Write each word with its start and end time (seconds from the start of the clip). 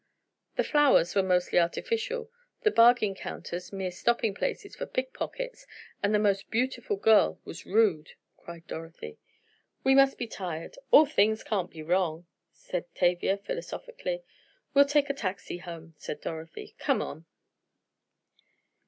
"The 0.55 0.63
flowers 0.63 1.13
were 1.13 1.21
mostly 1.21 1.59
artificial, 1.59 2.31
the 2.61 2.71
bargain 2.71 3.13
counters 3.13 3.71
mere 3.71 3.91
stopping 3.91 4.33
places 4.33 4.75
for 4.75 4.87
pickpockets, 4.87 5.67
and 6.01 6.11
the 6.11 6.17
most 6.17 6.49
beautiful 6.49 6.95
girl 6.95 7.39
was 7.45 7.67
rude!" 7.67 8.13
cried 8.35 8.65
Dorothy. 8.65 9.19
"We 9.83 9.93
must 9.93 10.17
be 10.17 10.25
tired; 10.25 10.75
all 10.89 11.05
things 11.05 11.43
can't 11.43 11.69
be 11.69 11.83
wrong," 11.83 12.25
said 12.51 12.85
Tavia, 12.95 13.37
philosophically. 13.37 14.23
"We'll 14.73 14.85
take 14.85 15.07
a 15.11 15.13
taxi 15.13 15.59
home," 15.59 15.93
said 15.99 16.19
Dorothy, 16.19 16.73
"Come 16.79 17.03
on." 17.03 17.25